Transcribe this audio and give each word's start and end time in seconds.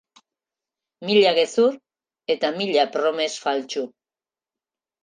Mila 1.09 1.35
gezur 1.41 1.77
eta 2.37 2.53
mila 2.59 2.87
promes 2.99 3.39
faltsu. 3.47 3.89